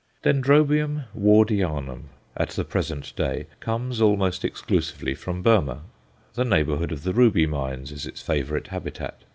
[0.23, 2.05] Dendrobium Wardianum,
[2.35, 5.83] at the present day, comes almost exclusively from Burmah
[6.33, 9.19] the neighbourhood of the Ruby Mines is its favourite habitat.